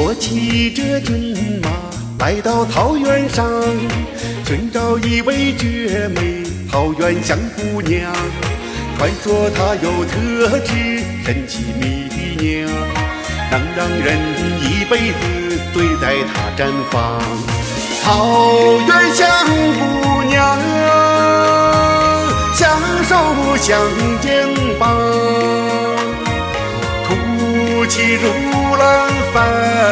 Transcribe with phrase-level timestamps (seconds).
[0.00, 1.68] 我骑着骏马
[2.20, 3.44] 来到草原上，
[4.46, 8.12] 寻找一位绝美桃源香姑娘。
[8.96, 12.06] 传说她有特质，神奇迷
[12.38, 12.70] 娘，
[13.50, 14.16] 能让人
[14.62, 17.20] 一辈子对待她绽放。
[18.04, 20.56] 桃源香姑娘，
[22.54, 23.10] 相守
[23.56, 23.76] 相
[24.20, 24.46] 肩
[24.78, 24.96] 膀，
[27.04, 28.28] 吐气如
[28.76, 29.08] 兰。
[29.30, 29.87] 飞过风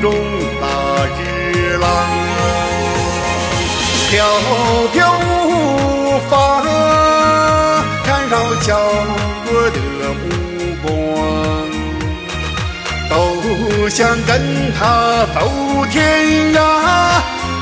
[0.00, 0.14] 中
[0.60, 0.66] 大
[1.18, 1.84] 日浪，
[4.08, 4.12] 飘
[4.94, 4.96] 飘
[5.36, 6.32] 无法
[8.06, 8.68] 缠绕小
[9.46, 9.78] 我的
[10.16, 10.24] 目
[10.82, 10.88] 光，
[13.10, 13.12] 都
[13.90, 14.80] 想跟他
[15.34, 15.36] 走
[15.90, 15.94] 天
[16.54, 16.56] 涯，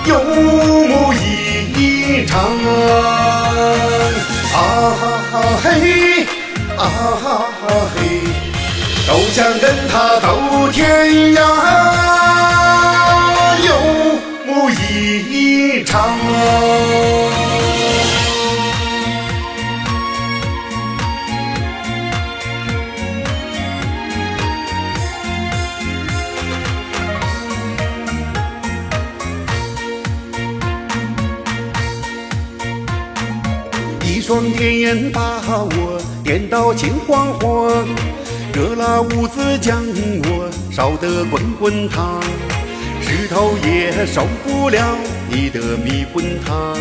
[0.07, 2.39] 游牧一场。
[4.55, 4.57] 啊
[5.33, 5.67] 哈嘿，
[6.77, 6.85] 啊
[7.21, 7.27] 哈
[7.97, 7.99] 嘿。
[9.09, 10.27] 都想跟他走
[10.71, 11.41] 天涯，
[15.89, 16.19] 一场。
[34.05, 37.89] 一双天眼把我点到心慌慌。
[38.53, 39.83] 热辣五子将
[40.25, 42.21] 我烧得滚滚烫，
[43.01, 44.85] 石头也受不了
[45.31, 46.75] 你的迷魂汤。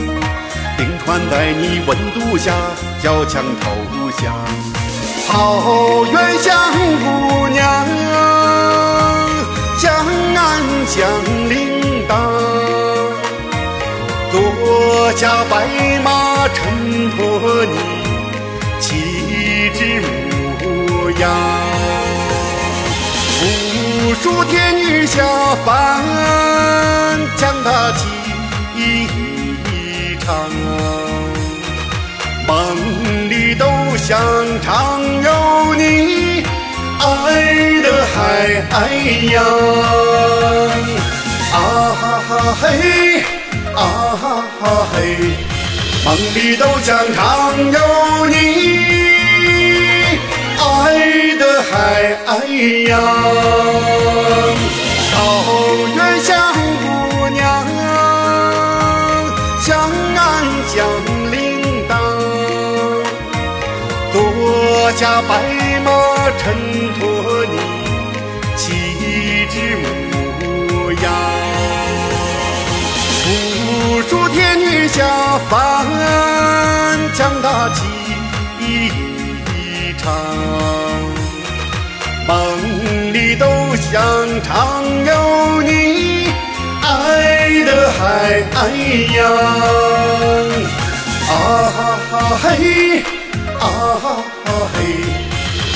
[0.77, 2.53] 冰川在你温度下
[3.01, 3.71] 交枪投
[4.21, 4.33] 降。
[5.27, 6.71] 桃源香
[7.03, 7.85] 姑娘，
[9.81, 10.95] 江南响
[11.49, 12.11] 铃铛，
[14.31, 17.75] 坐下白马衬托你
[18.79, 18.85] 气
[19.73, 19.79] 质
[20.63, 21.23] 模样。
[23.41, 23.43] 无
[24.21, 25.23] 数天女下
[25.65, 27.16] 凡，
[28.77, 30.27] 一场。
[32.47, 32.55] 梦
[33.29, 33.65] 里都
[33.97, 34.17] 想
[34.61, 36.43] 常有你，
[36.99, 37.03] 爱
[37.81, 38.15] 的海
[39.33, 39.35] 洋。
[41.53, 41.55] 啊
[41.99, 42.65] 哈哈嘿，
[43.75, 43.81] 啊
[44.21, 44.23] 哈
[44.61, 44.63] 哈
[44.93, 44.95] 嘿，
[46.05, 47.17] 梦里都想常
[47.71, 47.79] 有
[48.27, 48.35] 你。
[50.59, 50.63] 爱
[51.37, 51.71] 的海
[52.87, 52.89] 洋
[59.67, 59.77] 江
[60.15, 60.23] 岸
[60.69, 60.75] 响
[61.29, 61.35] 铃
[61.89, 61.91] 铛，
[64.13, 64.15] 坐
[64.93, 65.29] 下白
[65.83, 65.91] 马
[66.37, 66.55] 衬
[66.97, 67.03] 托
[67.51, 67.55] 你
[68.55, 68.63] 气
[69.49, 69.55] 质
[70.39, 70.47] 模
[70.93, 71.05] 样。
[73.27, 73.29] 无
[74.03, 75.03] 数天女下
[75.49, 75.53] 凡，
[77.13, 77.81] 将她记
[78.61, 78.63] 一
[79.97, 80.05] 场。
[82.25, 82.31] 梦
[83.11, 83.45] 里都
[83.75, 84.01] 想
[84.43, 85.71] 常有你，
[87.75, 88.41] 的海
[89.15, 89.17] 洋。
[91.29, 91.31] 啊
[91.75, 91.77] 哈
[92.09, 92.45] 哈嘿，
[93.59, 93.61] 啊
[94.01, 94.05] 哈
[94.45, 94.75] 哈嘿，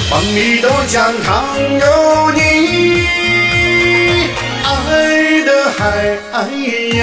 [0.09, 1.29] 梦里都想常
[1.79, 2.39] 有你，
[4.63, 4.69] 爱
[5.43, 5.79] 的海
[6.97, 7.01] 洋。